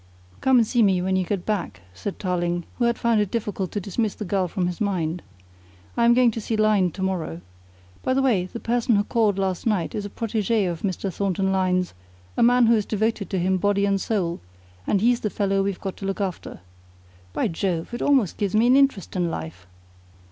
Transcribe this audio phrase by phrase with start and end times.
[0.39, 3.71] "Come and see me when you get back," said Tarling, who had found it difficult
[3.73, 5.21] to dismiss the girl from his mind.
[5.95, 7.41] "I am going to see Lyne to morrow.
[8.01, 11.13] By the way, the person who called last night is a protégé of Mr.
[11.13, 11.93] Thornton Lyne's,
[12.35, 14.41] a man who is devoted to him body and soul,
[14.87, 16.61] and he's the fellow we've got to look after.
[17.31, 17.93] By Jove!
[17.93, 19.67] It almost gives me an interest in life!"